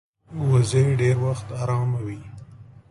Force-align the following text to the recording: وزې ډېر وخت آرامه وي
وزې 0.49 0.83
ډېر 1.01 1.15
وخت 1.25 1.47
آرامه 1.61 1.99
وي 2.05 2.19